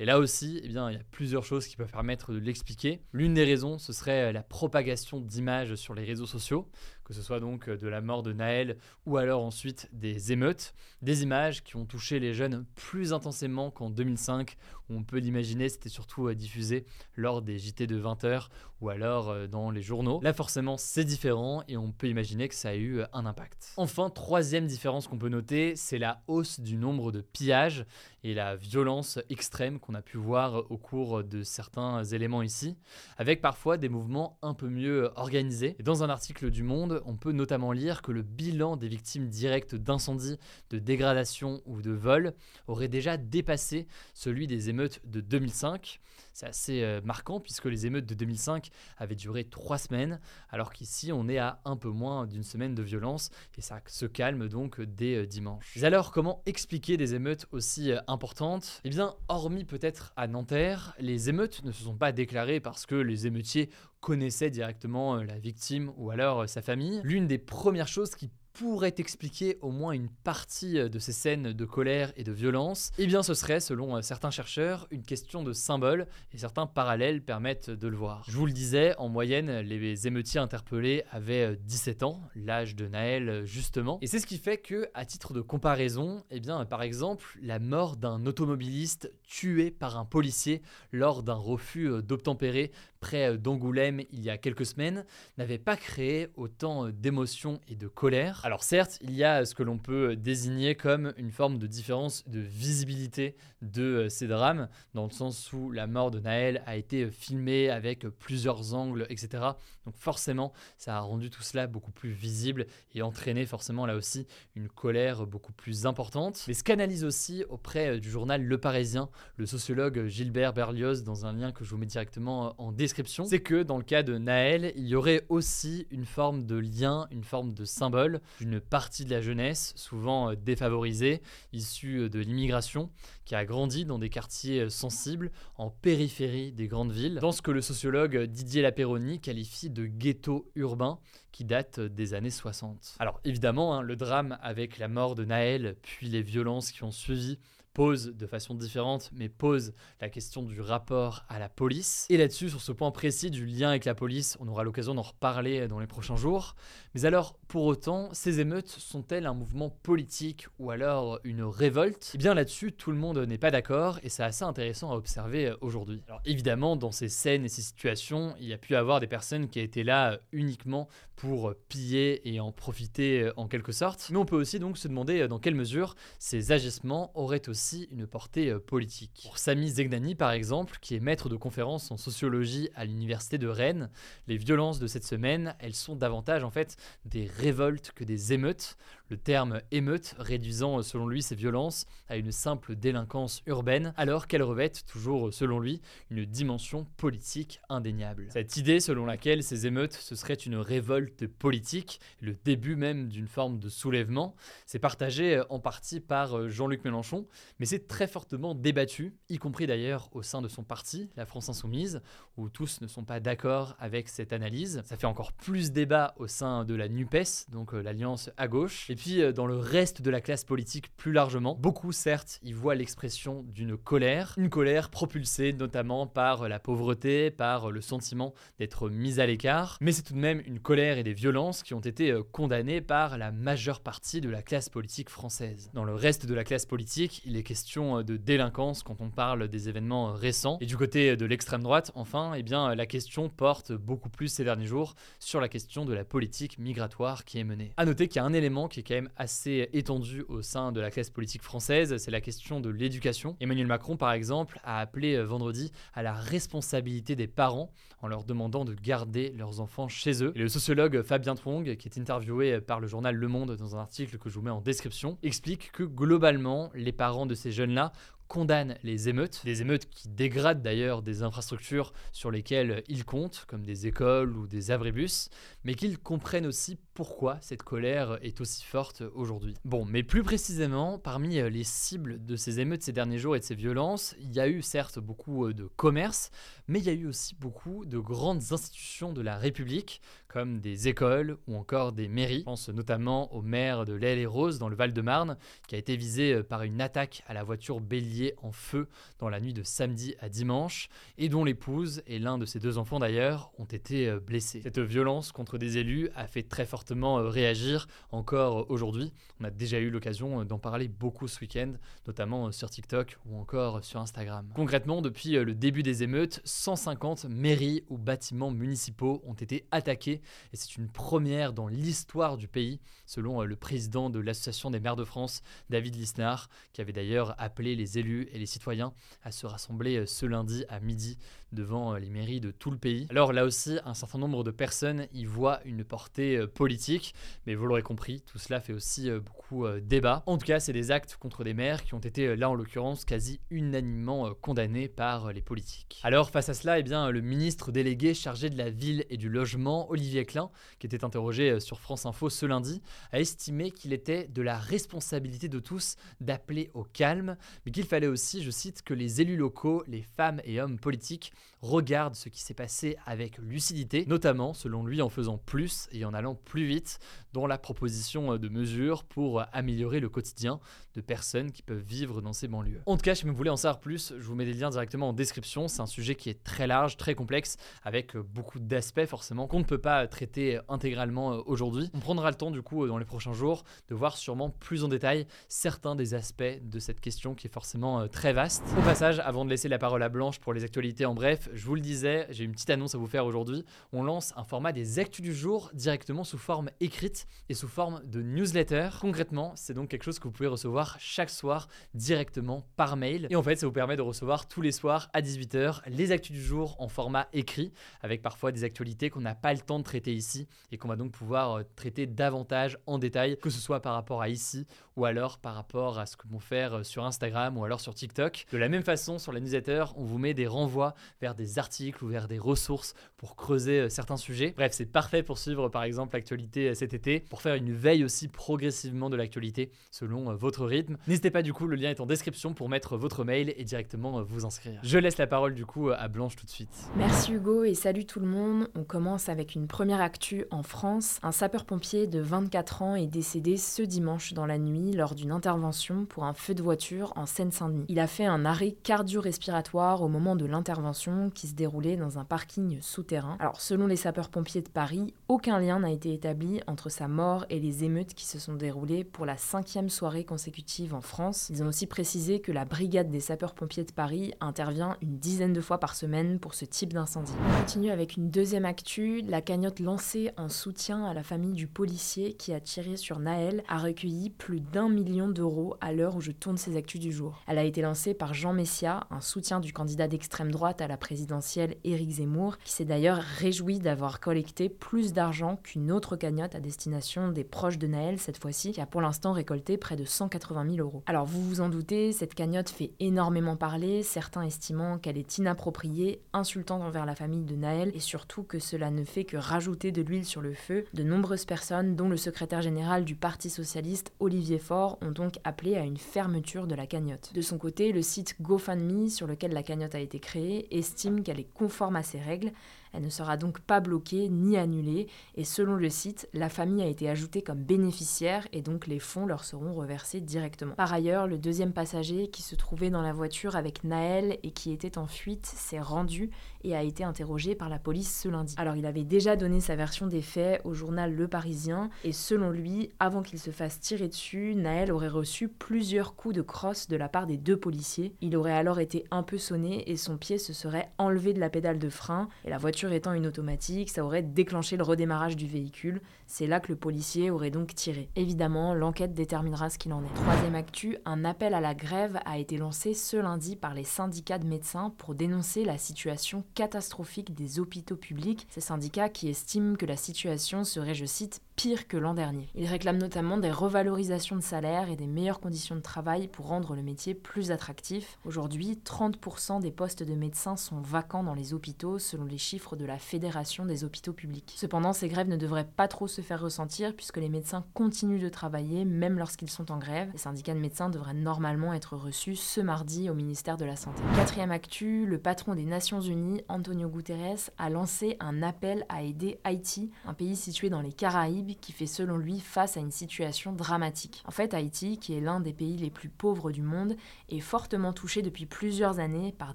Et 0.00 0.04
là 0.04 0.20
aussi, 0.20 0.60
eh 0.62 0.66
il 0.68 0.72
y 0.72 0.78
a 0.78 1.00
plusieurs 1.10 1.44
choses 1.44 1.66
qui 1.66 1.76
peuvent 1.76 1.90
permettre 1.90 2.32
de 2.32 2.38
l'expliquer. 2.38 3.02
L'une 3.12 3.34
des 3.34 3.44
raisons, 3.44 3.78
ce 3.78 3.92
serait 3.92 4.32
la 4.32 4.44
propagation 4.44 5.20
d'images 5.20 5.74
sur 5.74 5.92
les 5.92 6.04
réseaux 6.04 6.26
sociaux, 6.26 6.70
que 7.04 7.12
ce 7.12 7.20
soit 7.20 7.40
donc 7.40 7.68
de 7.68 7.88
la 7.88 8.00
mort 8.00 8.22
de 8.22 8.32
Naël 8.32 8.76
ou 9.06 9.16
alors 9.16 9.42
ensuite 9.42 9.88
des 9.92 10.30
émeutes, 10.30 10.72
des 11.02 11.24
images 11.24 11.64
qui 11.64 11.74
ont 11.74 11.84
touché 11.84 12.20
les 12.20 12.32
jeunes 12.32 12.64
plus 12.76 13.12
intensément 13.12 13.72
qu'en 13.72 13.90
2005, 13.90 14.56
où 14.88 14.94
on 14.94 15.02
peut 15.02 15.18
l'imaginer, 15.18 15.68
c'était 15.68 15.88
surtout 15.88 16.32
diffusé 16.32 16.86
lors 17.16 17.42
des 17.42 17.58
JT 17.58 17.88
de 17.88 18.00
20h 18.00 18.48
ou 18.80 18.90
alors 18.90 19.30
euh, 19.30 19.46
dans 19.46 19.70
les 19.70 19.82
journaux. 19.82 20.20
Là 20.22 20.32
forcément 20.32 20.76
c'est 20.76 21.04
différent 21.04 21.62
et 21.68 21.76
on 21.76 21.92
peut 21.92 22.08
imaginer 22.08 22.48
que 22.48 22.54
ça 22.54 22.70
a 22.70 22.74
eu 22.74 23.02
un 23.12 23.26
impact. 23.26 23.72
Enfin, 23.76 24.10
troisième 24.10 24.66
différence 24.66 25.08
qu'on 25.08 25.18
peut 25.18 25.28
noter, 25.28 25.76
c'est 25.76 25.98
la 25.98 26.22
hausse 26.26 26.60
du 26.60 26.76
nombre 26.76 27.12
de 27.12 27.20
pillages 27.20 27.86
et 28.24 28.34
la 28.34 28.56
violence 28.56 29.18
extrême 29.30 29.78
qu'on 29.78 29.94
a 29.94 30.02
pu 30.02 30.16
voir 30.16 30.64
au 30.70 30.76
cours 30.76 31.22
de 31.22 31.42
certains 31.42 32.02
éléments 32.04 32.42
ici, 32.42 32.76
avec 33.16 33.40
parfois 33.40 33.76
des 33.76 33.88
mouvements 33.88 34.38
un 34.42 34.54
peu 34.54 34.68
mieux 34.68 35.10
organisés. 35.16 35.76
Dans 35.82 36.02
un 36.02 36.10
article 36.10 36.50
du 36.50 36.62
Monde, 36.62 37.02
on 37.06 37.16
peut 37.16 37.32
notamment 37.32 37.72
lire 37.72 38.02
que 38.02 38.12
le 38.12 38.22
bilan 38.22 38.76
des 38.76 38.88
victimes 38.88 39.28
directes 39.28 39.74
d'incendie, 39.74 40.38
de 40.70 40.78
dégradation 40.78 41.60
ou 41.66 41.80
de 41.80 41.92
vol 41.92 42.34
aurait 42.66 42.88
déjà 42.88 43.16
dépassé 43.16 43.86
celui 44.14 44.46
des 44.46 44.68
émeutes 44.68 45.00
de 45.04 45.20
2005. 45.20 46.00
C'est 46.38 46.46
assez 46.46 46.82
euh, 46.84 47.00
marquant 47.02 47.40
puisque 47.40 47.64
les 47.64 47.86
émeutes 47.86 48.06
de 48.06 48.14
2005 48.14 48.68
avaient 48.96 49.16
duré 49.16 49.42
trois 49.42 49.76
semaines, 49.76 50.20
alors 50.50 50.72
qu'ici 50.72 51.10
on 51.10 51.26
est 51.26 51.38
à 51.38 51.60
un 51.64 51.76
peu 51.76 51.88
moins 51.88 52.28
d'une 52.28 52.44
semaine 52.44 52.76
de 52.76 52.82
violence 52.84 53.30
et 53.56 53.60
ça 53.60 53.80
se 53.88 54.06
calme 54.06 54.48
donc 54.48 54.80
dès 54.80 55.16
euh, 55.16 55.26
dimanche. 55.26 55.72
Mais 55.74 55.82
alors 55.82 56.12
comment 56.12 56.44
expliquer 56.46 56.96
des 56.96 57.16
émeutes 57.16 57.46
aussi 57.50 57.90
euh, 57.90 57.98
importantes? 58.06 58.80
Eh 58.84 58.90
bien, 58.90 59.16
hormis 59.26 59.64
peut-être 59.64 60.12
à 60.14 60.28
Nanterre, 60.28 60.94
les 61.00 61.28
émeutes 61.28 61.64
ne 61.64 61.72
se 61.72 61.82
sont 61.82 61.96
pas 61.96 62.12
déclarées 62.12 62.60
parce 62.60 62.86
que 62.86 62.94
les 62.94 63.26
émeutiers 63.26 63.68
connaissaient 64.00 64.50
directement 64.50 65.16
la 65.16 65.38
victime 65.38 65.92
ou 65.96 66.10
alors 66.10 66.48
sa 66.48 66.62
famille. 66.62 67.00
L'une 67.04 67.26
des 67.26 67.38
premières 67.38 67.88
choses 67.88 68.14
qui 68.14 68.30
pourrait 68.58 68.94
expliquer 68.98 69.56
au 69.62 69.70
moins 69.70 69.92
une 69.92 70.08
partie 70.08 70.80
euh, 70.80 70.88
de 70.88 70.98
ces 70.98 71.12
scènes 71.12 71.52
de 71.52 71.64
colère 71.64 72.12
et 72.16 72.24
de 72.24 72.32
violence, 72.32 72.90
eh 72.98 73.06
bien 73.06 73.22
ce 73.22 73.32
serait, 73.32 73.60
selon 73.60 73.96
euh, 73.96 74.02
certains 74.02 74.32
chercheurs, 74.32 74.88
une 74.90 75.04
question 75.04 75.44
de 75.44 75.52
symbole, 75.52 76.08
et 76.32 76.38
certains 76.38 76.66
parallèles 76.66 77.22
permettent 77.22 77.70
de 77.70 77.86
le 77.86 77.96
voir. 77.96 78.24
Je 78.26 78.36
vous 78.36 78.46
le 78.46 78.52
disais, 78.52 78.96
en 78.98 79.08
moyenne, 79.08 79.60
les 79.60 80.08
émeutiers 80.08 80.40
interpellés 80.40 81.04
avaient 81.12 81.56
17 81.56 82.02
euh, 82.02 82.06
ans, 82.06 82.22
l'âge 82.34 82.74
de 82.74 82.88
Naël 82.88 83.44
justement, 83.44 83.98
et 84.02 84.08
c'est 84.08 84.18
ce 84.18 84.26
qui 84.26 84.38
fait 84.38 84.58
que, 84.58 84.88
à 84.92 85.04
titre 85.04 85.34
de 85.34 85.40
comparaison, 85.40 86.24
eh 86.32 86.40
bien 86.40 86.64
par 86.64 86.82
exemple, 86.82 87.38
la 87.40 87.60
mort 87.60 87.96
d'un 87.96 88.26
automobiliste 88.26 89.12
tué 89.22 89.70
par 89.70 89.96
un 89.98 90.04
policier 90.04 90.62
lors 90.90 91.22
d'un 91.22 91.34
refus 91.34 92.02
d'obtempérer 92.02 92.72
près 92.98 93.38
d'Angoulême 93.38 93.87
il 94.12 94.20
y 94.20 94.30
a 94.30 94.38
quelques 94.38 94.66
semaines 94.66 95.04
n'avait 95.36 95.58
pas 95.58 95.76
créé 95.76 96.28
autant 96.36 96.88
d'émotions 96.88 97.60
et 97.68 97.74
de 97.74 97.88
colère. 97.88 98.40
Alors 98.44 98.62
certes, 98.62 98.98
il 99.02 99.14
y 99.14 99.24
a 99.24 99.44
ce 99.44 99.54
que 99.54 99.62
l'on 99.62 99.78
peut 99.78 100.16
désigner 100.16 100.74
comme 100.74 101.12
une 101.16 101.30
forme 101.30 101.58
de 101.58 101.66
différence 101.66 102.28
de 102.28 102.40
visibilité 102.40 103.36
de 103.62 103.82
euh, 103.82 104.08
ces 104.08 104.26
drames, 104.26 104.68
dans 104.94 105.04
le 105.04 105.10
sens 105.10 105.52
où 105.52 105.70
la 105.70 105.86
mort 105.86 106.10
de 106.10 106.20
Naël 106.20 106.62
a 106.66 106.76
été 106.76 107.10
filmée 107.10 107.70
avec 107.70 108.06
plusieurs 108.06 108.74
angles, 108.74 109.06
etc. 109.08 109.42
Donc 109.84 109.96
forcément, 109.96 110.52
ça 110.76 110.96
a 110.96 111.00
rendu 111.00 111.30
tout 111.30 111.42
cela 111.42 111.66
beaucoup 111.66 111.90
plus 111.90 112.10
visible 112.10 112.66
et 112.94 113.02
entraîné 113.02 113.46
forcément 113.46 113.86
là 113.86 113.96
aussi 113.96 114.26
une 114.54 114.68
colère 114.68 115.26
beaucoup 115.26 115.52
plus 115.52 115.86
importante. 115.86 116.44
Mais 116.46 116.54
ce 116.54 116.62
qu'analyse 116.62 117.04
aussi 117.04 117.44
auprès 117.48 117.96
euh, 117.96 118.00
du 118.00 118.10
journal 118.10 118.42
Le 118.42 118.58
Parisien, 118.58 119.08
le 119.36 119.46
sociologue 119.46 120.06
Gilbert 120.06 120.52
Berlioz, 120.52 121.02
dans 121.02 121.26
un 121.26 121.32
lien 121.32 121.52
que 121.52 121.64
je 121.64 121.70
vous 121.70 121.78
mets 121.78 121.86
directement 121.86 122.54
en 122.60 122.72
description, 122.72 123.24
c'est 123.24 123.40
que 123.40 123.62
dans 123.62 123.77
le 123.78 123.84
cas 123.84 124.02
de 124.02 124.18
Naël, 124.18 124.72
il 124.76 124.86
y 124.86 124.94
aurait 124.94 125.24
aussi 125.28 125.86
une 125.90 126.04
forme 126.04 126.44
de 126.44 126.56
lien, 126.56 127.06
une 127.10 127.24
forme 127.24 127.54
de 127.54 127.64
symbole 127.64 128.20
d'une 128.38 128.60
partie 128.60 129.04
de 129.04 129.10
la 129.10 129.20
jeunesse, 129.20 129.72
souvent 129.76 130.30
euh, 130.30 130.36
défavorisée, 130.36 131.22
issue 131.52 132.00
euh, 132.00 132.08
de 132.08 132.18
l'immigration, 132.18 132.90
qui 133.24 133.34
a 133.34 133.44
grandi 133.44 133.84
dans 133.84 133.98
des 133.98 134.10
quartiers 134.10 134.60
euh, 134.60 134.68
sensibles, 134.68 135.30
en 135.56 135.70
périphérie 135.70 136.52
des 136.52 136.68
grandes 136.68 136.92
villes, 136.92 137.18
dans 137.20 137.32
ce 137.32 137.42
que 137.42 137.50
le 137.50 137.60
sociologue 137.60 138.24
Didier 138.24 138.62
Lapéroni 138.62 139.20
qualifie 139.20 139.70
de 139.70 139.86
ghetto 139.86 140.50
urbain, 140.54 140.98
qui 141.32 141.44
date 141.44 141.80
des 141.80 142.14
années 142.14 142.30
60. 142.30 142.96
Alors 142.98 143.20
évidemment, 143.24 143.74
hein, 143.74 143.82
le 143.82 143.96
drame 143.96 144.38
avec 144.42 144.78
la 144.78 144.88
mort 144.88 145.14
de 145.14 145.24
Naël, 145.24 145.76
puis 145.82 146.08
les 146.08 146.22
violences 146.22 146.72
qui 146.72 146.82
ont 146.84 146.90
suivi, 146.90 147.38
pose 147.78 148.06
de 148.06 148.26
façon 148.26 148.54
différente, 148.54 149.08
mais 149.14 149.28
pose 149.28 149.72
la 150.00 150.08
question 150.08 150.42
du 150.42 150.60
rapport 150.60 151.24
à 151.28 151.38
la 151.38 151.48
police. 151.48 152.08
Et 152.10 152.16
là-dessus, 152.16 152.50
sur 152.50 152.60
ce 152.60 152.72
point 152.72 152.90
précis 152.90 153.30
du 153.30 153.46
lien 153.46 153.68
avec 153.68 153.84
la 153.84 153.94
police, 153.94 154.36
on 154.40 154.48
aura 154.48 154.64
l'occasion 154.64 154.96
d'en 154.96 155.02
reparler 155.02 155.68
dans 155.68 155.78
les 155.78 155.86
prochains 155.86 156.16
jours. 156.16 156.56
Mais 156.96 157.04
alors, 157.04 157.38
pour 157.46 157.66
autant, 157.66 158.08
ces 158.12 158.40
émeutes 158.40 158.66
sont-elles 158.66 159.26
un 159.26 159.32
mouvement 159.32 159.70
politique 159.70 160.48
ou 160.58 160.72
alors 160.72 161.20
une 161.22 161.44
révolte? 161.44 162.10
Eh 162.16 162.18
bien 162.18 162.34
là-dessus, 162.34 162.72
tout 162.72 162.90
le 162.90 162.98
monde 162.98 163.18
n'est 163.18 163.38
pas 163.38 163.52
d'accord 163.52 164.00
et 164.02 164.08
c'est 164.08 164.24
assez 164.24 164.42
intéressant 164.42 164.90
à 164.90 164.96
observer 164.96 165.54
aujourd'hui. 165.60 166.02
Alors 166.08 166.20
évidemment, 166.24 166.74
dans 166.74 166.90
ces 166.90 167.08
scènes 167.08 167.44
et 167.44 167.48
ces 167.48 167.62
situations, 167.62 168.34
il 168.40 168.48
y 168.48 168.52
a 168.52 168.58
pu 168.58 168.74
avoir 168.74 168.98
des 168.98 169.06
personnes 169.06 169.48
qui 169.48 169.60
étaient 169.60 169.84
là 169.84 170.18
uniquement 170.32 170.88
pour 171.14 171.54
piller 171.68 172.28
et 172.28 172.38
en 172.40 172.52
profiter 172.52 173.30
en 173.36 173.48
quelque 173.48 173.72
sorte. 173.72 174.08
Mais 174.10 174.16
on 174.16 174.24
peut 174.24 174.36
aussi 174.36 174.58
donc 174.58 174.78
se 174.78 174.88
demander 174.88 175.26
dans 175.28 175.38
quelle 175.38 175.54
mesure 175.54 175.94
ces 176.18 176.52
agissements 176.52 177.10
auraient 177.14 177.48
aussi 177.48 177.67
une 177.90 178.06
portée 178.06 178.50
euh, 178.50 178.58
politique. 178.58 179.22
Pour 179.24 179.38
Sami 179.38 179.68
Zegnani, 179.68 180.14
par 180.14 180.32
exemple, 180.32 180.78
qui 180.80 180.94
est 180.94 181.00
maître 181.00 181.28
de 181.28 181.36
conférences 181.36 181.90
en 181.90 181.96
sociologie 181.96 182.70
à 182.74 182.84
l'université 182.84 183.38
de 183.38 183.48
Rennes, 183.48 183.90
les 184.26 184.36
violences 184.36 184.78
de 184.78 184.86
cette 184.86 185.04
semaine, 185.04 185.54
elles 185.58 185.74
sont 185.74 185.96
davantage 185.96 186.44
en 186.44 186.50
fait 186.50 186.76
des 187.04 187.26
révoltes 187.26 187.92
que 187.94 188.04
des 188.04 188.32
émeutes. 188.32 188.76
Le 189.10 189.16
terme 189.16 189.60
émeute 189.70 190.14
réduisant 190.18 190.82
selon 190.82 191.08
lui 191.08 191.22
ces 191.22 191.34
violences 191.34 191.86
à 192.08 192.16
une 192.16 192.30
simple 192.30 192.76
délinquance 192.76 193.42
urbaine, 193.46 193.94
alors 193.96 194.26
qu'elles 194.26 194.42
revêtent 194.42 194.84
toujours 194.86 195.32
selon 195.32 195.60
lui 195.60 195.80
une 196.10 196.24
dimension 196.26 196.86
politique 196.96 197.60
indéniable. 197.68 198.26
Cette 198.30 198.56
idée 198.56 198.80
selon 198.80 199.06
laquelle 199.06 199.42
ces 199.42 199.66
émeutes 199.66 199.94
ce 199.94 200.14
serait 200.14 200.34
une 200.34 200.56
révolte 200.56 201.26
politique, 201.26 202.00
le 202.20 202.34
début 202.44 202.76
même 202.76 203.08
d'une 203.08 203.28
forme 203.28 203.58
de 203.58 203.68
soulèvement, 203.68 204.34
c'est 204.66 204.78
partagé 204.78 205.42
en 205.48 205.58
partie 205.58 206.00
par 206.00 206.48
Jean-Luc 206.48 206.84
Mélenchon, 206.84 207.26
mais 207.58 207.66
c'est 207.66 207.88
très 207.88 208.06
fortement 208.06 208.54
débattu, 208.54 209.14
y 209.28 209.38
compris 209.38 209.66
d'ailleurs 209.66 210.08
au 210.12 210.22
sein 210.22 210.40
de 210.42 210.48
son 210.48 210.62
parti, 210.62 211.10
la 211.16 211.26
France 211.26 211.48
Insoumise, 211.48 212.00
où 212.36 212.48
tous 212.48 212.80
ne 212.80 212.86
sont 212.86 213.04
pas 213.04 213.20
d'accord 213.20 213.76
avec 213.78 214.08
cette 214.08 214.32
analyse. 214.32 214.82
Ça 214.84 214.96
fait 214.96 215.06
encore 215.06 215.32
plus 215.32 215.72
débat 215.72 216.14
au 216.18 216.26
sein 216.26 216.64
de 216.64 216.74
la 216.74 216.88
NUPES, 216.88 217.50
donc 217.50 217.74
euh, 217.74 217.80
l'alliance 217.80 218.30
à 218.36 218.48
gauche. 218.48 218.88
Et 218.90 218.94
puis 218.94 219.22
euh, 219.22 219.32
dans 219.32 219.46
le 219.46 219.56
reste 219.56 220.02
de 220.02 220.10
la 220.10 220.20
classe 220.20 220.44
politique 220.44 220.94
plus 220.96 221.12
largement, 221.12 221.56
beaucoup 221.56 221.92
certes 221.92 222.38
y 222.42 222.52
voient 222.52 222.74
l'expression 222.74 223.44
d'une 223.48 223.76
colère, 223.76 224.34
une 224.36 224.50
colère 224.50 224.90
propulsée 224.90 225.52
notamment 225.52 226.06
par 226.06 226.48
la 226.48 226.58
pauvreté, 226.58 227.30
par 227.30 227.70
le 227.70 227.80
sentiment 227.80 228.34
d'être 228.58 228.88
mis 228.88 229.20
à 229.20 229.26
l'écart, 229.26 229.78
mais 229.80 229.92
c'est 229.92 230.02
tout 230.02 230.14
de 230.14 230.18
même 230.18 230.42
une 230.46 230.60
colère 230.60 230.98
et 230.98 231.02
des 231.02 231.14
violences 231.14 231.62
qui 231.62 231.74
ont 231.74 231.80
été 231.80 232.10
euh, 232.10 232.22
condamnées 232.22 232.80
par 232.80 233.18
la 233.18 233.32
majeure 233.32 233.80
partie 233.80 234.20
de 234.20 234.28
la 234.28 234.42
classe 234.42 234.68
politique 234.68 235.10
française. 235.10 235.70
Dans 235.74 235.84
le 235.84 235.94
reste 235.94 236.26
de 236.26 236.34
la 236.34 236.44
classe 236.44 236.66
politique, 236.66 237.22
il 237.24 237.36
est 237.36 237.47
question 237.48 238.02
de 238.02 238.18
délinquance 238.18 238.82
quand 238.82 239.00
on 239.00 239.08
parle 239.08 239.48
des 239.48 239.70
événements 239.70 240.12
récents. 240.12 240.58
Et 240.60 240.66
du 240.66 240.76
côté 240.76 241.16
de 241.16 241.24
l'extrême 241.24 241.62
droite, 241.62 241.90
enfin, 241.94 242.34
eh 242.36 242.42
bien, 242.42 242.74
la 242.74 242.84
question 242.84 243.30
porte 243.30 243.72
beaucoup 243.72 244.10
plus 244.10 244.28
ces 244.28 244.44
derniers 244.44 244.66
jours 244.66 244.94
sur 245.18 245.40
la 245.40 245.48
question 245.48 245.86
de 245.86 245.94
la 245.94 246.04
politique 246.04 246.58
migratoire 246.58 247.24
qui 247.24 247.38
est 247.38 247.44
menée. 247.44 247.72
A 247.78 247.86
noter 247.86 248.06
qu'il 248.06 248.16
y 248.16 248.22
a 248.22 248.26
un 248.26 248.34
élément 248.34 248.68
qui 248.68 248.80
est 248.80 248.82
quand 248.82 248.96
même 248.96 249.08
assez 249.16 249.70
étendu 249.72 250.26
au 250.28 250.42
sein 250.42 250.72
de 250.72 250.80
la 250.82 250.90
classe 250.90 251.08
politique 251.08 251.42
française, 251.42 251.96
c'est 251.96 252.10
la 252.10 252.20
question 252.20 252.60
de 252.60 252.68
l'éducation. 252.68 253.34
Emmanuel 253.40 253.66
Macron, 253.66 253.96
par 253.96 254.12
exemple, 254.12 254.60
a 254.62 254.78
appelé 254.78 255.14
euh, 255.14 255.22
vendredi 255.22 255.72
à 255.94 256.02
la 256.02 256.12
responsabilité 256.12 257.16
des 257.16 257.28
parents 257.28 257.72
en 258.02 258.08
leur 258.08 258.24
demandant 258.24 258.66
de 258.66 258.74
garder 258.74 259.32
leurs 259.38 259.60
enfants 259.60 259.88
chez 259.88 260.22
eux. 260.22 260.32
Et 260.34 260.40
le 260.40 260.48
sociologue 260.50 261.00
Fabien 261.00 261.34
Twong, 261.34 261.76
qui 261.76 261.88
est 261.88 261.98
interviewé 261.98 262.60
par 262.60 262.78
le 262.78 262.86
journal 262.86 263.14
Le 263.14 263.28
Monde 263.28 263.56
dans 263.56 263.74
un 263.74 263.78
article 263.78 264.18
que 264.18 264.28
je 264.28 264.34
vous 264.34 264.42
mets 264.42 264.50
en 264.50 264.60
description, 264.60 265.16
explique 265.22 265.72
que 265.72 265.82
globalement, 265.82 266.70
les 266.74 266.92
parents 266.92 267.24
de 267.24 267.37
ces 267.38 267.52
jeunes-là 267.52 267.92
condamne 268.28 268.76
les 268.82 269.08
émeutes, 269.08 269.40
des 269.44 269.62
émeutes 269.62 269.88
qui 269.90 270.08
dégradent 270.08 270.62
d'ailleurs 270.62 271.02
des 271.02 271.22
infrastructures 271.22 271.92
sur 272.12 272.30
lesquelles 272.30 272.84
ils 272.86 273.04
comptent, 273.04 273.44
comme 273.48 273.64
des 273.64 273.86
écoles 273.86 274.36
ou 274.36 274.46
des 274.46 274.70
abribus, 274.70 275.30
mais 275.64 275.74
qu'ils 275.74 275.98
comprennent 275.98 276.46
aussi 276.46 276.78
pourquoi 276.94 277.38
cette 277.40 277.62
colère 277.62 278.18
est 278.22 278.40
aussi 278.40 278.64
forte 278.64 279.02
aujourd'hui. 279.14 279.54
Bon, 279.64 279.84
mais 279.84 280.02
plus 280.02 280.22
précisément, 280.22 280.98
parmi 280.98 281.40
les 281.40 281.64
cibles 281.64 282.24
de 282.24 282.36
ces 282.36 282.60
émeutes 282.60 282.82
ces 282.82 282.92
derniers 282.92 283.18
jours 283.18 283.36
et 283.36 283.40
de 283.40 283.44
ces 283.44 283.54
violences, 283.54 284.14
il 284.20 284.32
y 284.34 284.40
a 284.40 284.48
eu 284.48 284.62
certes 284.62 284.98
beaucoup 284.98 285.52
de 285.52 285.64
commerce, 285.76 286.30
mais 286.66 286.80
il 286.80 286.84
y 286.84 286.90
a 286.90 286.92
eu 286.92 287.06
aussi 287.06 287.34
beaucoup 287.34 287.86
de 287.86 287.98
grandes 287.98 288.52
institutions 288.52 289.12
de 289.12 289.22
la 289.22 289.38
République, 289.38 290.02
comme 290.28 290.60
des 290.60 290.88
écoles 290.88 291.38
ou 291.46 291.56
encore 291.56 291.92
des 291.92 292.08
mairies. 292.08 292.40
Je 292.40 292.44
pense 292.44 292.68
notamment 292.68 293.32
au 293.32 293.40
maire 293.40 293.84
de 293.86 293.94
l'Aile 293.94 294.18
et 294.18 294.26
Rose 294.26 294.58
dans 294.58 294.68
le 294.68 294.76
Val-de-Marne, 294.76 295.38
qui 295.66 295.74
a 295.74 295.78
été 295.78 295.96
visé 295.96 296.42
par 296.42 296.64
une 296.64 296.80
attaque 296.80 297.22
à 297.26 297.34
la 297.34 297.44
voiture 297.44 297.80
bélier 297.80 298.17
en 298.42 298.52
feu 298.52 298.88
dans 299.18 299.28
la 299.28 299.40
nuit 299.40 299.54
de 299.54 299.62
samedi 299.62 300.14
à 300.20 300.28
dimanche 300.28 300.88
et 301.16 301.28
dont 301.28 301.44
l'épouse 301.44 302.02
et 302.06 302.18
l'un 302.18 302.38
de 302.38 302.44
ses 302.44 302.58
deux 302.60 302.78
enfants 302.78 302.98
d'ailleurs 302.98 303.50
ont 303.58 303.64
été 303.64 304.08
euh, 304.08 304.20
blessés. 304.20 304.60
Cette 304.62 304.78
violence 304.78 305.32
contre 305.32 305.58
des 305.58 305.78
élus 305.78 306.08
a 306.14 306.26
fait 306.26 306.42
très 306.42 306.66
fortement 306.66 307.18
euh, 307.18 307.28
réagir 307.28 307.86
encore 308.12 308.70
aujourd'hui. 308.70 309.12
On 309.40 309.44
a 309.44 309.50
déjà 309.50 309.78
eu 309.78 309.90
l'occasion 309.90 310.40
euh, 310.40 310.44
d'en 310.44 310.58
parler 310.58 310.88
beaucoup 310.88 311.28
ce 311.28 311.40
week-end, 311.40 311.72
notamment 312.06 312.50
sur 312.52 312.70
TikTok 312.70 313.18
ou 313.26 313.38
encore 313.38 313.84
sur 313.84 314.00
Instagram. 314.00 314.48
Concrètement, 314.54 315.02
depuis 315.02 315.32
le 315.32 315.54
début 315.54 315.82
des 315.82 316.02
émeutes, 316.02 316.40
150 316.44 317.26
mairies 317.26 317.84
ou 317.88 317.98
bâtiments 317.98 318.50
municipaux 318.50 319.22
ont 319.26 319.34
été 319.34 319.66
attaqués 319.70 320.20
et 320.52 320.56
c'est 320.56 320.76
une 320.76 320.88
première 320.88 321.52
dans 321.52 321.68
l'histoire 321.68 322.36
du 322.36 322.48
pays, 322.48 322.80
selon 323.06 323.42
le 323.42 323.56
président 323.56 324.10
de 324.10 324.18
l'Association 324.18 324.70
des 324.70 324.80
maires 324.80 324.96
de 324.96 325.04
France, 325.04 325.42
David 325.70 325.96
Lisnard, 325.96 326.48
qui 326.72 326.80
avait 326.80 326.92
d'ailleurs 326.92 327.34
appelé 327.38 327.76
les 327.76 327.98
élus 327.98 328.07
et 328.08 328.38
les 328.38 328.46
citoyens 328.46 328.92
à 329.22 329.30
se 329.30 329.46
rassembler 329.46 329.96
euh, 329.96 330.06
ce 330.06 330.26
lundi 330.26 330.64
à 330.68 330.80
midi 330.80 331.18
devant 331.52 331.94
euh, 331.94 331.98
les 331.98 332.10
mairies 332.10 332.40
de 332.40 332.50
tout 332.50 332.70
le 332.70 332.78
pays. 332.78 333.06
Alors 333.10 333.32
là 333.32 333.44
aussi, 333.44 333.78
un 333.84 333.94
certain 333.94 334.18
nombre 334.18 334.44
de 334.44 334.50
personnes 334.50 335.06
y 335.12 335.24
voient 335.24 335.60
une 335.64 335.84
portée 335.84 336.36
euh, 336.36 336.46
politique, 336.46 337.14
mais 337.46 337.54
vous 337.54 337.66
l'aurez 337.66 337.82
compris, 337.82 338.22
tout 338.22 338.38
cela 338.38 338.60
fait 338.60 338.72
aussi 338.72 339.10
beaucoup 339.10 339.66
débat. 339.80 340.22
En 340.26 340.38
tout 340.38 340.46
cas, 340.46 340.60
c'est 340.60 340.72
des 340.72 340.90
actes 340.90 341.16
contre 341.16 341.44
des 341.44 341.54
maires 341.54 341.84
qui 341.84 341.94
ont 341.94 342.00
été 342.00 342.36
là 342.36 342.50
en 342.50 342.54
l'occurrence 342.54 343.04
quasi 343.04 343.40
unanimement 343.50 344.34
condamnés 344.34 344.88
par 344.88 345.32
les 345.32 345.40
politiques. 345.40 346.00
Alors 346.02 346.30
face 346.30 346.48
à 346.48 346.54
cela, 346.54 346.78
eh 346.78 346.82
bien, 346.82 347.10
le 347.10 347.20
ministre 347.20 347.72
délégué 347.72 348.14
chargé 348.14 348.50
de 348.50 348.58
la 348.58 348.70
ville 348.70 349.04
et 349.10 349.16
du 349.16 349.28
logement, 349.28 349.90
Olivier 349.90 350.24
Klein, 350.24 350.50
qui 350.78 350.86
était 350.86 351.04
interrogé 351.04 351.60
sur 351.60 351.80
France 351.80 352.06
Info 352.06 352.28
ce 352.28 352.46
lundi, 352.46 352.82
a 353.12 353.20
estimé 353.20 353.70
qu'il 353.70 353.92
était 353.92 354.28
de 354.28 354.42
la 354.42 354.58
responsabilité 354.58 355.48
de 355.48 355.58
tous 355.58 355.96
d'appeler 356.20 356.70
au 356.74 356.84
calme, 356.84 357.36
mais 357.64 357.72
qu'il 357.72 357.84
fallait 357.84 357.97
aussi, 358.06 358.42
je 358.42 358.50
cite, 358.50 358.82
que 358.82 358.94
les 358.94 359.20
élus 359.20 359.36
locaux, 359.36 359.82
les 359.88 360.02
femmes 360.02 360.40
et 360.44 360.60
hommes 360.60 360.78
politiques 360.78 361.32
regardent 361.60 362.14
ce 362.14 362.28
qui 362.28 362.40
s'est 362.40 362.54
passé 362.54 362.96
avec 363.04 363.38
lucidité, 363.38 364.04
notamment, 364.06 364.54
selon 364.54 364.84
lui, 364.84 365.02
en 365.02 365.08
faisant 365.08 365.38
plus 365.38 365.88
et 365.90 366.04
en 366.04 366.14
allant 366.14 366.34
plus 366.36 366.66
vite 366.66 366.98
dans 367.32 367.46
la 367.46 367.58
proposition 367.58 368.36
de 368.36 368.48
mesures 368.48 369.04
pour 369.04 369.42
améliorer 369.52 370.00
le 370.00 370.08
quotidien 370.08 370.60
de 370.94 371.00
personnes 371.00 371.50
qui 371.50 371.62
peuvent 371.62 371.82
vivre 371.82 372.20
dans 372.20 372.32
ces 372.32 372.48
banlieues. 372.48 372.80
En 372.86 372.96
tout 372.96 373.02
cas, 373.02 373.14
si 373.14 373.24
vous 373.24 373.34
voulez 373.34 373.50
en 373.50 373.56
savoir 373.56 373.80
plus, 373.80 374.14
je 374.16 374.22
vous 374.22 374.34
mets 374.34 374.44
des 374.44 374.54
liens 374.54 374.70
directement 374.70 375.08
en 375.08 375.12
description. 375.12 375.68
C'est 375.68 375.80
un 375.80 375.86
sujet 375.86 376.14
qui 376.14 376.30
est 376.30 376.42
très 376.44 376.66
large, 376.66 376.96
très 376.96 377.14
complexe, 377.14 377.56
avec 377.82 378.16
beaucoup 378.16 378.60
d'aspects 378.60 379.06
forcément 379.06 379.46
qu'on 379.46 379.58
ne 379.58 379.64
peut 379.64 379.80
pas 379.80 380.06
traiter 380.06 380.60
intégralement 380.68 381.42
aujourd'hui. 381.46 381.90
On 381.94 382.00
prendra 382.00 382.30
le 382.30 382.36
temps 382.36 382.50
du 382.50 382.62
coup 382.62 382.86
dans 382.86 382.98
les 382.98 383.04
prochains 383.04 383.32
jours 383.32 383.64
de 383.88 383.94
voir 383.94 384.16
sûrement 384.16 384.50
plus 384.50 384.84
en 384.84 384.88
détail 384.88 385.26
certains 385.48 385.96
des 385.96 386.14
aspects 386.14 386.42
de 386.62 386.78
cette 386.78 387.00
question 387.00 387.34
qui 387.34 387.46
est 387.46 387.52
forcément 387.52 387.87
euh, 387.96 388.06
très 388.06 388.32
vaste. 388.32 388.62
Au 388.78 388.82
passage, 388.82 389.20
avant 389.20 389.44
de 389.44 389.50
laisser 389.50 389.68
la 389.68 389.78
parole 389.78 390.02
à 390.02 390.08
Blanche 390.08 390.38
pour 390.38 390.52
les 390.52 390.64
actualités 390.64 391.06
en 391.06 391.14
bref, 391.14 391.48
je 391.54 391.64
vous 391.64 391.74
le 391.74 391.80
disais, 391.80 392.26
j'ai 392.30 392.44
une 392.44 392.52
petite 392.52 392.70
annonce 392.70 392.94
à 392.94 392.98
vous 392.98 393.06
faire 393.06 393.24
aujourd'hui. 393.24 393.64
On 393.92 394.02
lance 394.02 394.32
un 394.36 394.44
format 394.44 394.72
des 394.72 394.98
actus 394.98 395.22
du 395.22 395.34
jour 395.34 395.70
directement 395.72 396.24
sous 396.24 396.38
forme 396.38 396.70
écrite 396.80 397.26
et 397.48 397.54
sous 397.54 397.68
forme 397.68 398.02
de 398.04 398.20
newsletter. 398.20 398.90
Concrètement, 399.00 399.52
c'est 399.56 399.74
donc 399.74 399.88
quelque 399.88 400.02
chose 400.02 400.18
que 400.18 400.24
vous 400.24 400.32
pouvez 400.32 400.48
recevoir 400.48 400.96
chaque 400.98 401.30
soir 401.30 401.68
directement 401.94 402.66
par 402.76 402.96
mail. 402.96 403.26
Et 403.30 403.36
en 403.36 403.42
fait, 403.42 403.56
ça 403.56 403.66
vous 403.66 403.72
permet 403.72 403.96
de 403.96 404.02
recevoir 404.02 404.46
tous 404.46 404.60
les 404.60 404.72
soirs 404.72 405.08
à 405.12 405.22
18h 405.22 405.80
les 405.86 406.12
actus 406.12 406.32
du 406.32 406.42
jour 406.42 406.76
en 406.78 406.88
format 406.88 407.28
écrit, 407.32 407.72
avec 408.02 408.20
parfois 408.22 408.52
des 408.52 408.64
actualités 408.64 409.10
qu'on 409.10 409.20
n'a 409.20 409.34
pas 409.34 409.54
le 409.54 409.60
temps 409.60 409.78
de 409.78 409.84
traiter 409.84 410.12
ici 410.12 410.48
et 410.72 410.78
qu'on 410.78 410.88
va 410.88 410.96
donc 410.96 411.12
pouvoir 411.12 411.58
euh, 411.58 411.62
traiter 411.76 412.06
davantage 412.06 412.78
en 412.86 412.98
détail, 412.98 413.38
que 413.38 413.50
ce 413.50 413.60
soit 413.60 413.80
par 413.80 413.94
rapport 413.94 414.20
à 414.20 414.28
ici 414.28 414.66
ou 414.98 415.04
alors 415.04 415.38
par 415.38 415.54
rapport 415.54 415.98
à 415.98 416.06
ce 416.06 416.16
que 416.16 416.26
vont 416.26 416.40
faire 416.40 416.74
euh, 416.74 416.82
sur 416.82 417.04
Instagram 417.04 417.56
ou 417.56 417.64
alors 417.64 417.80
sur 417.80 417.94
TikTok. 417.94 418.46
De 418.50 418.58
la 418.58 418.68
même 418.68 418.82
façon, 418.82 419.18
sur 419.18 419.32
la 419.32 419.38
newsletter, 419.38 419.84
on 419.96 420.02
vous 420.02 420.18
met 420.18 420.34
des 420.34 420.48
renvois 420.48 420.94
vers 421.20 421.36
des 421.36 421.58
articles 421.58 422.04
ou 422.04 422.08
vers 422.08 422.26
des 422.26 422.38
ressources 422.38 422.94
pour 423.16 423.36
creuser 423.36 423.80
euh, 423.80 423.88
certains 423.88 424.16
sujets. 424.16 424.54
Bref, 424.56 424.72
c'est 424.72 424.86
parfait 424.86 425.22
pour 425.22 425.38
suivre 425.38 425.68
par 425.68 425.84
exemple 425.84 426.16
l'actualité 426.16 426.74
cet 426.74 426.94
été, 426.94 427.20
pour 427.20 427.42
faire 427.42 427.54
une 427.54 427.72
veille 427.72 428.04
aussi 428.04 428.26
progressivement 428.26 429.08
de 429.08 429.16
l'actualité 429.16 429.70
selon 429.92 430.34
votre 430.34 430.66
rythme. 430.66 430.96
N'hésitez 431.06 431.30
pas 431.30 431.42
du 431.42 431.52
coup, 431.52 431.68
le 431.68 431.76
lien 431.76 431.90
est 431.90 432.00
en 432.00 432.06
description 432.06 432.52
pour 432.52 432.68
mettre 432.68 432.96
votre 432.96 433.24
mail 433.24 433.54
et 433.56 433.64
directement 433.64 434.22
vous 434.22 434.44
inscrire. 434.44 434.80
Je 434.82 434.98
laisse 434.98 435.18
la 435.18 435.28
parole 435.28 435.54
du 435.54 435.64
coup 435.64 435.90
à 435.90 436.08
Blanche 436.08 436.34
tout 436.34 436.44
de 436.44 436.50
suite. 436.50 436.90
Merci 436.96 437.32
Hugo 437.34 437.62
et 437.62 437.74
salut 437.74 438.04
tout 438.04 438.20
le 438.20 438.26
monde. 438.26 438.68
On 438.74 438.82
commence 438.82 439.28
avec 439.28 439.54
une 439.54 439.68
première 439.68 440.00
actu 440.00 440.44
en 440.50 440.64
France. 440.64 441.18
Un 441.22 441.32
sapeur-pompier 441.32 442.06
de 442.06 442.18
24 442.18 442.82
ans 442.82 442.96
est 442.96 443.06
décédé 443.06 443.56
ce 443.56 443.82
dimanche 443.82 444.32
dans 444.32 444.46
la 444.46 444.58
nuit 444.58 444.87
lors 444.92 445.14
d'une 445.14 445.32
intervention 445.32 446.04
pour 446.04 446.24
un 446.24 446.34
feu 446.34 446.54
de 446.54 446.62
voiture 446.62 447.12
en 447.16 447.26
Seine-Saint-Denis. 447.26 447.86
Il 447.88 448.00
a 448.00 448.06
fait 448.06 448.26
un 448.26 448.44
arrêt 448.44 448.76
cardio-respiratoire 448.82 450.02
au 450.02 450.08
moment 450.08 450.36
de 450.36 450.44
l'intervention 450.44 451.30
qui 451.30 451.46
se 451.48 451.54
déroulait 451.54 451.96
dans 451.96 452.18
un 452.18 452.24
parking 452.24 452.78
souterrain. 452.80 453.36
Alors 453.40 453.60
selon 453.60 453.86
les 453.86 453.96
sapeurs-pompiers 453.96 454.62
de 454.62 454.68
Paris, 454.68 455.14
aucun 455.28 455.58
lien 455.58 455.80
n'a 455.80 455.90
été 455.90 456.12
établi 456.12 456.60
entre 456.66 456.88
sa 456.88 457.08
mort 457.08 457.44
et 457.50 457.60
les 457.60 457.84
émeutes 457.84 458.14
qui 458.14 458.26
se 458.26 458.38
sont 458.38 458.54
déroulées 458.54 459.04
pour 459.04 459.26
la 459.26 459.36
cinquième 459.36 459.88
soirée 459.88 460.24
consécutive 460.24 460.94
en 460.94 461.00
France. 461.00 461.48
Ils 461.50 461.62
ont 461.62 461.68
aussi 461.68 461.86
précisé 461.86 462.40
que 462.40 462.52
la 462.52 462.64
brigade 462.64 463.10
des 463.10 463.20
sapeurs-pompiers 463.20 463.84
de 463.84 463.92
Paris 463.92 464.34
intervient 464.40 464.96
une 465.02 465.18
dizaine 465.18 465.52
de 465.52 465.60
fois 465.60 465.78
par 465.78 465.94
semaine 465.94 466.38
pour 466.38 466.54
ce 466.54 466.64
type 466.64 466.92
d'incendie. 466.92 467.32
On 467.46 467.60
continue 467.60 467.90
avec 467.90 468.16
une 468.16 468.30
deuxième 468.30 468.64
actu. 468.64 469.22
La 469.22 469.42
cagnotte 469.42 469.80
lancée 469.80 470.30
en 470.36 470.48
soutien 470.48 471.04
à 471.04 471.14
la 471.14 471.22
famille 471.22 471.52
du 471.52 471.66
policier 471.66 472.34
qui 472.34 472.52
a 472.52 472.60
tiré 472.60 472.96
sur 472.96 473.18
Naël 473.18 473.62
a 473.68 473.78
recueilli 473.78 474.30
plus 474.30 474.60
d'un 474.60 474.77
million 474.86 475.28
d'euros 475.28 475.76
à 475.80 475.92
l'heure 475.92 476.14
où 476.14 476.20
je 476.20 476.30
tourne 476.30 476.58
ces 476.58 476.76
actus 476.76 477.00
du 477.00 477.10
jour. 477.10 477.42
Elle 477.48 477.58
a 477.58 477.64
été 477.64 477.82
lancée 477.82 478.14
par 478.14 478.34
Jean 478.34 478.52
Messia, 478.52 479.06
un 479.10 479.20
soutien 479.20 479.58
du 479.58 479.72
candidat 479.72 480.06
d'extrême 480.06 480.52
droite 480.52 480.80
à 480.80 480.86
la 480.86 480.96
présidentielle 480.96 481.76
Éric 481.82 482.10
Zemmour, 482.10 482.58
qui 482.58 482.72
s'est 482.72 482.84
d'ailleurs 482.84 483.18
réjoui 483.18 483.80
d'avoir 483.80 484.20
collecté 484.20 484.68
plus 484.68 485.12
d'argent 485.12 485.56
qu'une 485.56 485.90
autre 485.90 486.14
cagnotte 486.14 486.54
à 486.54 486.60
destination 486.60 487.30
des 487.30 487.44
proches 487.44 487.78
de 487.78 487.88
Naël 487.88 488.18
cette 488.18 488.38
fois-ci, 488.38 488.72
qui 488.72 488.80
a 488.80 488.86
pour 488.86 489.00
l'instant 489.00 489.32
récolté 489.32 489.76
près 489.78 489.96
de 489.96 490.04
180 490.04 490.76
000 490.76 490.86
euros. 490.86 491.02
Alors 491.06 491.26
vous 491.26 491.42
vous 491.42 491.60
en 491.60 491.68
doutez, 491.68 492.12
cette 492.12 492.34
cagnotte 492.34 492.68
fait 492.68 492.92
énormément 493.00 493.56
parler, 493.56 494.02
certains 494.02 494.42
estimant 494.42 494.98
qu'elle 494.98 495.18
est 495.18 495.38
inappropriée, 495.38 496.22
insultante 496.32 496.82
envers 496.82 497.06
la 497.06 497.14
famille 497.14 497.44
de 497.44 497.56
Naël 497.56 497.90
et 497.94 498.00
surtout 498.00 498.42
que 498.42 498.58
cela 498.58 498.90
ne 498.90 499.04
fait 499.04 499.24
que 499.24 499.36
rajouter 499.36 499.92
de 499.92 500.02
l'huile 500.02 500.24
sur 500.24 500.42
le 500.42 500.52
feu. 500.52 500.84
De 500.92 501.02
nombreuses 501.02 501.44
personnes, 501.44 501.96
dont 501.96 502.08
le 502.08 502.16
secrétaire 502.16 502.62
général 502.62 503.04
du 503.04 503.14
Parti 503.14 503.48
socialiste 503.48 504.12
Olivier 504.20 504.58
Ont 504.70 505.12
donc 505.12 505.38
appelé 505.44 505.76
à 505.76 505.82
une 505.82 505.96
fermeture 505.96 506.66
de 506.66 506.74
la 506.74 506.86
cagnotte. 506.86 507.32
De 507.32 507.40
son 507.40 507.56
côté, 507.56 507.90
le 507.90 508.02
site 508.02 508.36
GoFundMe 508.42 509.08
sur 509.08 509.26
lequel 509.26 509.52
la 509.52 509.62
cagnotte 509.62 509.94
a 509.94 510.00
été 510.00 510.20
créée 510.20 510.66
estime 510.76 511.22
qu'elle 511.22 511.40
est 511.40 511.48
conforme 511.54 511.96
à 511.96 512.02
ses 512.02 512.18
règles. 512.18 512.52
Elle 512.92 513.02
ne 513.02 513.10
sera 513.10 513.36
donc 513.36 513.60
pas 513.60 513.80
bloquée 513.80 514.28
ni 514.28 514.56
annulée 514.56 515.08
et 515.36 515.44
selon 515.44 515.74
le 515.74 515.90
site, 515.90 516.28
la 516.32 516.48
famille 516.48 516.82
a 516.82 516.86
été 516.86 517.08
ajoutée 517.08 517.42
comme 517.42 517.62
bénéficiaire 517.62 518.48
et 518.52 518.62
donc 518.62 518.86
les 518.86 518.98
fonds 518.98 519.26
leur 519.26 519.44
seront 519.44 519.74
reversés 519.74 520.20
directement. 520.20 520.74
Par 520.74 520.92
ailleurs, 520.92 521.26
le 521.26 521.38
deuxième 521.38 521.72
passager 521.72 522.28
qui 522.28 522.42
se 522.42 522.54
trouvait 522.54 522.90
dans 522.90 523.02
la 523.02 523.12
voiture 523.12 523.56
avec 523.56 523.84
Naël 523.84 524.38
et 524.42 524.50
qui 524.52 524.72
était 524.72 524.98
en 524.98 525.06
fuite 525.06 525.46
s'est 525.46 525.80
rendu 525.80 526.30
et 526.64 526.74
a 526.74 526.82
été 526.82 527.04
interrogé 527.04 527.54
par 527.54 527.68
la 527.68 527.78
police 527.78 528.22
ce 528.22 528.28
lundi. 528.28 528.54
Alors 528.56 528.76
il 528.76 528.86
avait 528.86 529.04
déjà 529.04 529.36
donné 529.36 529.60
sa 529.60 529.76
version 529.76 530.06
des 530.06 530.22
faits 530.22 530.60
au 530.64 530.74
journal 530.74 531.14
Le 531.14 531.28
Parisien 531.28 531.90
et 532.04 532.12
selon 532.12 532.50
lui, 532.50 532.90
avant 533.00 533.22
qu'il 533.22 533.38
se 533.38 533.50
fasse 533.50 533.80
tirer 533.80 534.08
dessus, 534.08 534.47
Naël 534.54 534.92
aurait 534.92 535.08
reçu 535.08 535.48
plusieurs 535.48 536.14
coups 536.14 536.34
de 536.34 536.42
crosse 536.42 536.88
de 536.88 536.96
la 536.96 537.08
part 537.08 537.26
des 537.26 537.36
deux 537.36 537.56
policiers. 537.56 538.14
Il 538.20 538.36
aurait 538.36 538.52
alors 538.52 538.80
été 538.80 539.04
un 539.10 539.22
peu 539.22 539.38
sonné 539.38 539.90
et 539.90 539.96
son 539.96 540.16
pied 540.16 540.38
se 540.38 540.52
serait 540.52 540.90
enlevé 540.98 541.32
de 541.32 541.40
la 541.40 541.50
pédale 541.50 541.78
de 541.78 541.88
frein 541.88 542.28
et 542.44 542.50
la 542.50 542.58
voiture 542.58 542.92
étant 542.92 543.12
une 543.12 543.26
automatique, 543.26 543.90
ça 543.90 544.04
aurait 544.04 544.22
déclenché 544.22 544.76
le 544.76 544.82
redémarrage 544.82 545.36
du 545.36 545.46
véhicule. 545.46 546.00
C'est 546.26 546.46
là 546.46 546.60
que 546.60 546.70
le 546.70 546.76
policier 546.76 547.30
aurait 547.30 547.50
donc 547.50 547.74
tiré. 547.74 548.10
Évidemment, 548.14 548.74
l'enquête 548.74 549.14
déterminera 549.14 549.70
ce 549.70 549.78
qu'il 549.78 549.92
en 549.92 550.02
est. 550.02 550.14
Troisième 550.14 550.54
actu, 550.54 550.98
un 551.04 551.24
appel 551.24 551.54
à 551.54 551.60
la 551.60 551.74
grève 551.74 552.20
a 552.26 552.38
été 552.38 552.58
lancé 552.58 552.92
ce 552.92 553.16
lundi 553.16 553.56
par 553.56 553.74
les 553.74 553.84
syndicats 553.84 554.38
de 554.38 554.46
médecins 554.46 554.92
pour 554.98 555.14
dénoncer 555.14 555.64
la 555.64 555.78
situation 555.78 556.44
catastrophique 556.54 557.34
des 557.34 557.60
hôpitaux 557.60 557.96
publics. 557.96 558.46
Ces 558.50 558.60
syndicats 558.60 559.08
qui 559.08 559.28
estiment 559.28 559.76
que 559.76 559.86
la 559.86 559.96
situation 559.96 560.64
serait, 560.64 560.94
je 560.94 561.06
cite, 561.06 561.40
pire 561.56 561.88
que 561.88 561.96
l'an 561.96 562.14
dernier. 562.14 562.48
Ils 562.54 562.66
réclament 562.66 562.98
notamment 562.98 563.36
des 563.36 563.50
revalorisations 563.50 564.37
de 564.38 564.42
salaire 564.42 564.88
et 564.88 564.96
des 564.96 565.06
meilleures 565.06 565.40
conditions 565.40 565.76
de 565.76 565.80
travail 565.80 566.28
pour 566.28 566.46
rendre 566.46 566.74
le 566.74 566.82
métier 566.82 567.14
plus 567.14 567.50
attractif. 567.50 568.18
Aujourd'hui, 568.24 568.80
30% 568.84 569.60
des 569.60 569.70
postes 569.70 570.02
de 570.02 570.14
médecins 570.14 570.56
sont 570.56 570.80
vacants 570.80 571.22
dans 571.22 571.34
les 571.34 571.52
hôpitaux 571.54 571.98
selon 571.98 572.24
les 572.24 572.38
chiffres 572.38 572.76
de 572.76 572.84
la 572.84 572.98
Fédération 572.98 573.66
des 573.66 573.84
hôpitaux 573.84 574.12
publics. 574.12 574.54
Cependant, 574.56 574.92
ces 574.92 575.08
grèves 575.08 575.28
ne 575.28 575.36
devraient 575.36 575.68
pas 575.76 575.88
trop 575.88 576.08
se 576.08 576.22
faire 576.22 576.40
ressentir 576.40 576.94
puisque 576.94 577.18
les 577.18 577.28
médecins 577.28 577.64
continuent 577.74 578.22
de 578.22 578.28
travailler 578.28 578.84
même 578.84 579.18
lorsqu'ils 579.18 579.50
sont 579.50 579.70
en 579.70 579.78
grève. 579.78 580.10
Les 580.12 580.18
syndicats 580.18 580.54
de 580.54 580.60
médecins 580.60 580.88
devraient 580.88 581.14
normalement 581.14 581.74
être 581.74 581.96
reçus 581.96 582.36
ce 582.36 582.60
mardi 582.60 583.10
au 583.10 583.14
ministère 583.14 583.56
de 583.56 583.64
la 583.64 583.76
Santé. 583.76 584.02
Quatrième 584.16 584.52
actu, 584.52 585.06
le 585.06 585.18
patron 585.18 585.54
des 585.54 585.64
Nations 585.64 586.00
Unies, 586.00 586.42
Antonio 586.48 586.88
Guterres, 586.88 587.50
a 587.58 587.70
lancé 587.70 588.16
un 588.20 588.42
appel 588.42 588.86
à 588.88 589.02
aider 589.02 589.38
Haïti, 589.44 589.90
un 590.06 590.14
pays 590.14 590.36
situé 590.36 590.70
dans 590.70 590.80
les 590.80 590.92
Caraïbes 590.92 591.58
qui 591.60 591.72
fait 591.72 591.86
selon 591.86 592.16
lui 592.16 592.40
face 592.40 592.76
à 592.76 592.80
une 592.80 592.90
situation 592.90 593.52
dramatique. 593.52 594.22
En 594.28 594.30
fait, 594.30 594.52
Haïti, 594.52 594.98
qui 594.98 595.14
est 595.14 595.22
l'un 595.22 595.40
des 595.40 595.54
pays 595.54 595.78
les 595.78 595.88
plus 595.88 596.10
pauvres 596.10 596.52
du 596.52 596.60
monde, 596.60 596.96
est 597.30 597.40
fortement 597.40 597.94
touché 597.94 598.20
depuis 598.20 598.44
plusieurs 598.44 598.98
années 598.98 599.32
par 599.32 599.54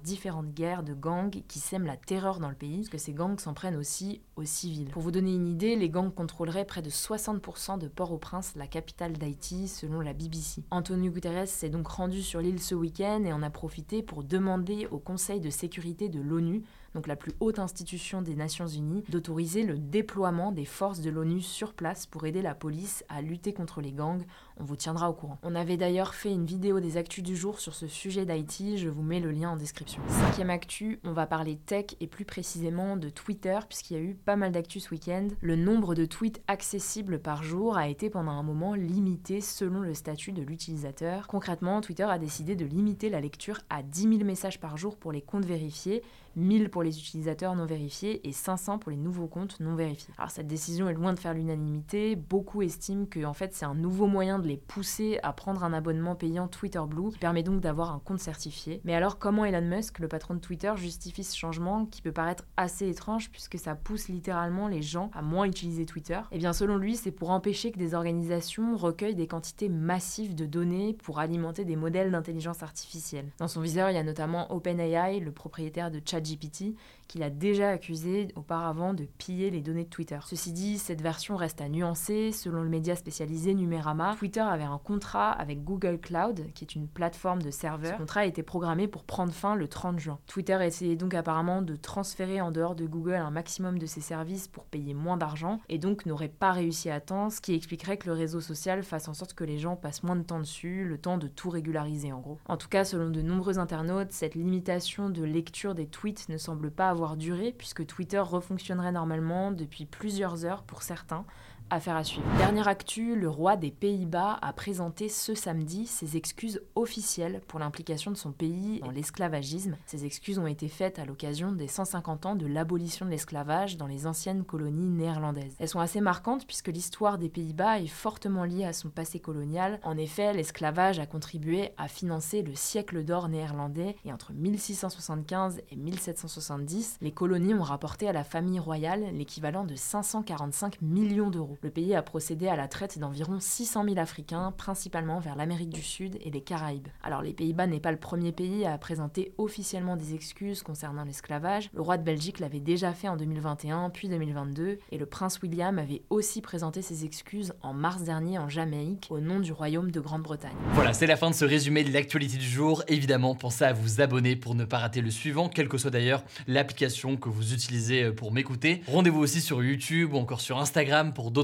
différentes 0.00 0.52
guerres 0.52 0.82
de 0.82 0.94
gangs 0.94 1.44
qui 1.46 1.60
sèment 1.60 1.86
la 1.86 1.96
terreur 1.96 2.40
dans 2.40 2.48
le 2.48 2.56
pays, 2.56 2.78
parce 2.78 2.88
que 2.88 2.98
ces 2.98 3.12
gangs 3.12 3.38
s'en 3.38 3.54
prennent 3.54 3.76
aussi 3.76 4.20
aux 4.34 4.44
civils. 4.44 4.90
Pour 4.90 5.02
vous 5.02 5.12
donner 5.12 5.32
une 5.32 5.46
idée, 5.46 5.76
les 5.76 5.90
gangs 5.90 6.12
contrôleraient 6.12 6.64
près 6.64 6.82
de 6.82 6.90
60% 6.90 7.78
de 7.78 7.86
Port-au-Prince, 7.86 8.54
la 8.56 8.66
capitale 8.66 9.12
d'Haïti, 9.12 9.68
selon 9.68 10.00
la 10.00 10.12
BBC. 10.12 10.64
Antonio 10.72 11.12
Guterres 11.12 11.46
s'est 11.46 11.70
donc 11.70 11.86
rendu 11.86 12.20
sur 12.20 12.40
l'île 12.40 12.60
ce 12.60 12.74
week-end 12.74 13.22
et 13.24 13.32
en 13.32 13.44
a 13.44 13.50
profité 13.50 14.02
pour 14.02 14.24
demander 14.24 14.88
au 14.90 14.98
Conseil 14.98 15.38
de 15.38 15.50
sécurité 15.50 16.08
de 16.08 16.20
l'ONU 16.20 16.64
donc 16.94 17.08
la 17.08 17.16
plus 17.16 17.32
haute 17.40 17.58
institution 17.58 18.22
des 18.22 18.36
Nations 18.36 18.68
Unies, 18.68 19.02
d'autoriser 19.08 19.64
le 19.64 19.78
déploiement 19.78 20.52
des 20.52 20.64
forces 20.64 21.00
de 21.00 21.10
l'ONU 21.10 21.40
sur 21.40 21.74
place 21.74 22.06
pour 22.06 22.24
aider 22.24 22.40
la 22.40 22.54
police 22.54 23.04
à 23.08 23.20
lutter 23.20 23.52
contre 23.52 23.80
les 23.80 23.92
gangs. 23.92 24.24
On 24.60 24.64
vous 24.64 24.76
tiendra 24.76 25.10
au 25.10 25.14
courant. 25.14 25.38
On 25.42 25.56
avait 25.56 25.76
d'ailleurs 25.76 26.14
fait 26.14 26.30
une 26.30 26.44
vidéo 26.44 26.78
des 26.78 26.96
actus 26.96 27.24
du 27.24 27.34
jour 27.34 27.58
sur 27.58 27.74
ce 27.74 27.88
sujet 27.88 28.24
d'Haïti, 28.24 28.78
je 28.78 28.88
vous 28.88 29.02
mets 29.02 29.18
le 29.18 29.32
lien 29.32 29.50
en 29.50 29.56
description. 29.56 30.00
Cinquième 30.06 30.50
actu, 30.50 31.00
on 31.02 31.12
va 31.12 31.26
parler 31.26 31.56
tech 31.56 31.86
et 32.00 32.06
plus 32.06 32.24
précisément 32.24 32.96
de 32.96 33.08
Twitter, 33.08 33.58
puisqu'il 33.68 33.94
y 33.94 34.00
a 34.00 34.02
eu 34.02 34.14
pas 34.14 34.36
mal 34.36 34.52
d'actus 34.52 34.84
ce 34.84 34.90
week-end. 34.90 35.26
Le 35.40 35.56
nombre 35.56 35.96
de 35.96 36.04
tweets 36.04 36.40
accessibles 36.46 37.18
par 37.18 37.42
jour 37.42 37.76
a 37.76 37.88
été 37.88 38.10
pendant 38.10 38.30
un 38.30 38.44
moment 38.44 38.74
limité 38.74 39.40
selon 39.40 39.80
le 39.80 39.92
statut 39.92 40.30
de 40.30 40.42
l'utilisateur. 40.42 41.26
Concrètement, 41.26 41.80
Twitter 41.80 42.04
a 42.04 42.18
décidé 42.18 42.54
de 42.54 42.64
limiter 42.64 43.10
la 43.10 43.20
lecture 43.20 43.60
à 43.70 43.82
10 43.82 44.02
000 44.02 44.24
messages 44.24 44.60
par 44.60 44.76
jour 44.76 44.96
pour 44.96 45.10
les 45.10 45.22
comptes 45.22 45.46
vérifiés, 45.46 46.02
1000 46.36 46.70
pour 46.70 46.82
les 46.82 46.98
utilisateurs 46.98 47.54
non 47.54 47.66
vérifiés 47.66 48.26
et 48.26 48.32
500 48.32 48.78
pour 48.78 48.90
les 48.90 48.96
nouveaux 48.96 49.26
comptes 49.26 49.58
non 49.60 49.74
vérifiés. 49.74 50.14
Alors 50.18 50.30
cette 50.30 50.46
décision 50.46 50.88
est 50.88 50.94
loin 50.94 51.12
de 51.12 51.18
faire 51.18 51.34
l'unanimité, 51.34 52.16
beaucoup 52.16 52.62
estiment 52.62 53.06
que 53.06 53.24
en 53.24 53.34
fait 53.34 53.54
c'est 53.54 53.64
un 53.64 53.74
nouveau 53.74 54.06
moyen 54.06 54.38
les 54.44 54.56
pousser 54.56 55.18
à 55.22 55.32
prendre 55.32 55.64
un 55.64 55.72
abonnement 55.72 56.14
payant 56.14 56.48
Twitter 56.48 56.80
Blue 56.86 57.10
qui 57.10 57.18
permet 57.18 57.42
donc 57.42 57.60
d'avoir 57.60 57.92
un 57.92 57.98
compte 57.98 58.20
certifié. 58.20 58.80
Mais 58.84 58.94
alors 58.94 59.18
comment 59.18 59.44
Elon 59.44 59.62
Musk, 59.62 59.98
le 59.98 60.08
patron 60.08 60.34
de 60.34 60.40
Twitter, 60.40 60.72
justifie 60.76 61.24
ce 61.24 61.36
changement 61.36 61.86
qui 61.86 62.02
peut 62.02 62.12
paraître 62.12 62.44
assez 62.56 62.88
étrange 62.88 63.30
puisque 63.30 63.58
ça 63.58 63.74
pousse 63.74 64.08
littéralement 64.08 64.68
les 64.68 64.82
gens 64.82 65.10
à 65.14 65.22
moins 65.22 65.44
utiliser 65.44 65.86
Twitter? 65.86 66.20
Eh 66.32 66.38
bien 66.38 66.52
selon 66.52 66.76
lui, 66.76 66.96
c'est 66.96 67.10
pour 67.10 67.30
empêcher 67.30 67.72
que 67.72 67.78
des 67.78 67.94
organisations 67.94 68.76
recueillent 68.76 69.14
des 69.14 69.26
quantités 69.26 69.68
massives 69.68 70.34
de 70.34 70.46
données 70.46 70.94
pour 70.94 71.18
alimenter 71.18 71.64
des 71.64 71.76
modèles 71.76 72.10
d'intelligence 72.10 72.62
artificielle. 72.62 73.30
Dans 73.38 73.48
son 73.48 73.60
viseur, 73.60 73.90
il 73.90 73.94
y 73.94 73.98
a 73.98 74.02
notamment 74.02 74.52
OpenAI, 74.52 75.20
le 75.20 75.32
propriétaire 75.32 75.90
de 75.90 76.00
ChatGPT, 76.04 76.74
qu'il 77.06 77.22
a 77.22 77.30
déjà 77.30 77.70
accusé 77.70 78.28
auparavant 78.36 78.94
de 78.94 79.04
piller 79.04 79.50
les 79.50 79.60
données 79.60 79.84
de 79.84 79.88
Twitter. 79.88 80.18
Ceci 80.24 80.52
dit, 80.52 80.78
cette 80.78 81.02
version 81.02 81.36
reste 81.36 81.60
à 81.60 81.68
nuancer. 81.68 82.32
Selon 82.32 82.62
le 82.62 82.68
média 82.68 82.96
spécialisé 82.96 83.54
Numérama, 83.54 84.14
Twitter 84.18 84.40
avait 84.40 84.64
un 84.64 84.78
contrat 84.78 85.30
avec 85.30 85.64
Google 85.64 85.98
Cloud, 85.98 86.46
qui 86.54 86.64
est 86.64 86.74
une 86.74 86.88
plateforme 86.88 87.42
de 87.42 87.50
serveurs. 87.50 87.94
Ce 87.94 87.98
contrat 87.98 88.20
a 88.20 88.24
été 88.26 88.42
programmé 88.42 88.88
pour 88.88 89.04
prendre 89.04 89.32
fin 89.32 89.54
le 89.54 89.68
30 89.68 89.98
juin. 89.98 90.18
Twitter 90.26 90.58
essayait 90.62 90.96
donc 90.96 91.14
apparemment 91.14 91.62
de 91.62 91.76
transférer 91.76 92.40
en 92.40 92.50
dehors 92.50 92.74
de 92.74 92.86
Google 92.86 93.14
un 93.14 93.30
maximum 93.30 93.78
de 93.78 93.86
ses 93.86 94.00
services 94.00 94.48
pour 94.48 94.64
payer 94.64 94.94
moins 94.94 95.16
d'argent 95.16 95.60
et 95.68 95.78
donc 95.78 96.06
n'aurait 96.06 96.28
pas 96.28 96.52
réussi 96.52 96.90
à 96.90 97.00
temps, 97.00 97.30
ce 97.30 97.40
qui 97.40 97.54
expliquerait 97.54 97.96
que 97.96 98.06
le 98.06 98.12
réseau 98.12 98.40
social 98.40 98.82
fasse 98.82 99.08
en 99.08 99.14
sorte 99.14 99.34
que 99.34 99.44
les 99.44 99.58
gens 99.58 99.76
passent 99.76 100.02
moins 100.02 100.16
de 100.16 100.22
temps 100.22 100.40
dessus, 100.40 100.84
le 100.84 100.98
temps 100.98 101.18
de 101.18 101.28
tout 101.28 101.50
régulariser 101.50 102.12
en 102.12 102.20
gros. 102.20 102.38
En 102.46 102.56
tout 102.56 102.68
cas, 102.68 102.84
selon 102.84 103.10
de 103.10 103.22
nombreux 103.22 103.58
internautes, 103.58 104.12
cette 104.12 104.34
limitation 104.34 105.10
de 105.10 105.22
lecture 105.22 105.74
des 105.74 105.86
tweets 105.86 106.28
ne 106.28 106.38
semble 106.38 106.70
pas 106.70 106.93
avoir 106.94 107.16
duré 107.16 107.52
puisque 107.52 107.84
Twitter 107.86 108.20
refonctionnerait 108.20 108.92
normalement 108.92 109.50
depuis 109.50 109.84
plusieurs 109.84 110.44
heures 110.44 110.62
pour 110.62 110.82
certains 110.82 111.26
Affaire 111.70 111.96
à 111.96 112.04
suivre. 112.04 112.26
Dernière 112.36 112.68
actu, 112.68 113.16
le 113.16 113.28
roi 113.28 113.56
des 113.56 113.70
Pays-Bas 113.70 114.38
a 114.42 114.52
présenté 114.52 115.08
ce 115.08 115.34
samedi 115.34 115.86
ses 115.86 116.16
excuses 116.16 116.60
officielles 116.74 117.40
pour 117.48 117.58
l'implication 117.58 118.10
de 118.10 118.16
son 118.16 118.32
pays 118.32 118.80
dans 118.80 118.90
l'esclavagisme. 118.90 119.76
Ces 119.86 120.04
excuses 120.04 120.38
ont 120.38 120.46
été 120.46 120.68
faites 120.68 120.98
à 120.98 121.04
l'occasion 121.04 121.52
des 121.52 121.66
150 121.66 122.26
ans 122.26 122.34
de 122.36 122.46
l'abolition 122.46 123.06
de 123.06 123.10
l'esclavage 123.10 123.76
dans 123.76 123.86
les 123.86 124.06
anciennes 124.06 124.44
colonies 124.44 124.88
néerlandaises. 124.88 125.56
Elles 125.58 125.68
sont 125.68 125.80
assez 125.80 126.00
marquantes 126.00 126.46
puisque 126.46 126.68
l'histoire 126.68 127.18
des 127.18 127.30
Pays-Bas 127.30 127.80
est 127.80 127.86
fortement 127.86 128.44
liée 128.44 128.66
à 128.66 128.74
son 128.74 128.90
passé 128.90 129.18
colonial. 129.18 129.80
En 129.82 129.96
effet, 129.96 130.34
l'esclavage 130.34 130.98
a 130.98 131.06
contribué 131.06 131.70
à 131.78 131.88
financer 131.88 132.42
le 132.42 132.54
siècle 132.54 133.04
d'or 133.04 133.28
néerlandais 133.28 133.96
et 134.04 134.12
entre 134.12 134.32
1675 134.32 135.62
et 135.70 135.76
1770, 135.76 136.98
les 137.00 137.12
colonies 137.12 137.54
ont 137.54 137.62
rapporté 137.62 138.06
à 138.06 138.12
la 138.12 138.22
famille 138.22 138.60
royale 138.60 139.06
l'équivalent 139.14 139.64
de 139.64 139.74
545 139.74 140.82
millions 140.82 141.30
d'euros. 141.30 141.53
Le 141.62 141.70
pays 141.70 141.94
a 141.94 142.02
procédé 142.02 142.48
à 142.48 142.56
la 142.56 142.68
traite 142.68 142.98
d'environ 142.98 143.38
600 143.40 143.84
000 143.84 143.98
Africains, 143.98 144.52
principalement 144.56 145.18
vers 145.18 145.36
l'Amérique 145.36 145.70
du 145.70 145.82
Sud 145.82 146.18
et 146.20 146.30
les 146.30 146.40
Caraïbes. 146.40 146.88
Alors 147.02 147.22
les 147.22 147.32
Pays-Bas 147.32 147.66
n'est 147.66 147.80
pas 147.80 147.92
le 147.92 147.98
premier 147.98 148.32
pays 148.32 148.64
à 148.64 148.76
présenter 148.78 149.32
officiellement 149.38 149.96
des 149.96 150.14
excuses 150.14 150.62
concernant 150.62 151.04
l'esclavage. 151.04 151.70
Le 151.74 151.80
roi 151.80 151.98
de 151.98 152.02
Belgique 152.02 152.40
l'avait 152.40 152.60
déjà 152.60 152.92
fait 152.92 153.08
en 153.08 153.16
2021 153.16 153.90
puis 153.90 154.08
2022 154.08 154.78
et 154.90 154.98
le 154.98 155.06
prince 155.06 155.40
William 155.42 155.78
avait 155.78 156.02
aussi 156.10 156.40
présenté 156.40 156.82
ses 156.82 157.04
excuses 157.04 157.52
en 157.62 157.72
mars 157.72 158.02
dernier 158.02 158.38
en 158.38 158.48
Jamaïque 158.48 159.08
au 159.10 159.20
nom 159.20 159.40
du 159.40 159.52
royaume 159.52 159.90
de 159.90 160.00
Grande-Bretagne. 160.00 160.56
Voilà, 160.72 160.92
c'est 160.92 161.06
la 161.06 161.16
fin 161.16 161.30
de 161.30 161.34
ce 161.34 161.44
résumé 161.44 161.84
de 161.84 161.92
l'actualité 161.92 162.36
du 162.36 162.46
jour. 162.48 162.82
Évidemment, 162.88 163.34
pensez 163.34 163.64
à 163.64 163.72
vous 163.72 164.00
abonner 164.00 164.36
pour 164.36 164.54
ne 164.54 164.64
pas 164.64 164.78
rater 164.78 165.00
le 165.00 165.10
suivant, 165.10 165.48
quelle 165.48 165.68
que 165.68 165.78
soit 165.78 165.90
d'ailleurs 165.90 166.24
l'application 166.46 167.16
que 167.16 167.28
vous 167.28 167.52
utilisez 167.52 168.10
pour 168.12 168.32
m'écouter. 168.32 168.82
Rendez-vous 168.88 169.20
aussi 169.20 169.40
sur 169.40 169.62
YouTube 169.62 170.14
ou 170.14 170.16
encore 170.16 170.40
sur 170.40 170.58
Instagram 170.58 171.12
pour 171.12 171.30
d'autres 171.30 171.43